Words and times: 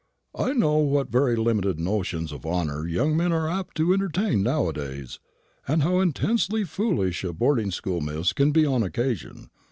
I 0.33 0.53
know 0.53 0.77
what 0.77 1.11
very 1.11 1.35
limited 1.35 1.79
notions 1.79 2.31
of 2.31 2.43
honour 2.43 2.87
young 2.87 3.15
men 3.15 3.31
are 3.31 3.47
apt 3.47 3.77
to 3.77 3.93
entertain 3.93 4.41
nowadays, 4.41 5.19
and 5.67 5.83
how 5.83 5.99
intensely 5.99 6.63
foolish 6.63 7.23
a 7.23 7.33
boarding 7.33 7.69
school 7.69 8.01
miss 8.01 8.33
can 8.33 8.51
be 8.51 8.65
on 8.65 8.81
occasion. 8.81 9.51